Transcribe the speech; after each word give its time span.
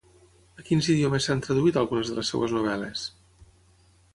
A 0.61 0.63
quins 0.69 0.87
idiomes 0.93 1.27
s'han 1.29 1.43
traduït 1.47 1.77
algunes 1.83 2.11
de 2.13 2.17
les 2.21 2.33
seves 2.35 2.59
novel·les? 2.59 3.05